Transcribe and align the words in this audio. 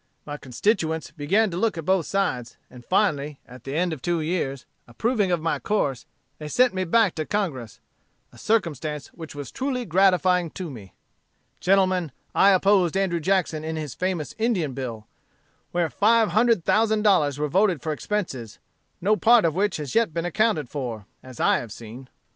"My 0.25 0.35
constituents 0.35 1.11
began 1.11 1.51
to 1.51 1.57
look 1.57 1.77
at 1.77 1.85
both 1.85 2.07
sides; 2.07 2.57
and 2.71 2.83
finally, 2.83 3.39
at 3.45 3.65
the 3.65 3.75
end 3.75 3.93
of 3.93 4.01
two 4.01 4.19
years, 4.19 4.65
approving 4.87 5.29
of 5.29 5.43
my 5.43 5.59
course, 5.59 6.07
they 6.39 6.47
sent 6.47 6.73
me 6.73 6.85
back 6.85 7.13
to 7.13 7.25
Congress 7.27 7.79
a 8.33 8.39
circumstance 8.39 9.09
which 9.09 9.35
was 9.35 9.51
truly 9.51 9.85
gratifying 9.85 10.49
to 10.49 10.71
me. 10.71 10.95
"Gentlemen, 11.59 12.11
I 12.33 12.49
opposed 12.49 12.97
Andrew 12.97 13.19
Jackson 13.19 13.63
in 13.63 13.75
his 13.75 13.93
famous 13.93 14.33
Indian 14.39 14.73
bill, 14.73 15.05
where 15.71 15.87
five 15.87 16.29
hundred 16.29 16.65
thousand 16.65 17.03
dollars 17.03 17.37
were 17.37 17.47
voted 17.47 17.83
for 17.83 17.91
expenses, 17.93 18.57
no 19.01 19.15
part 19.15 19.45
of 19.45 19.53
which 19.53 19.77
has 19.77 19.93
yet 19.93 20.11
been 20.15 20.25
accounted 20.25 20.67
for, 20.67 21.05
as 21.21 21.39
I 21.39 21.59
have 21.59 21.71
seen. 21.71 22.09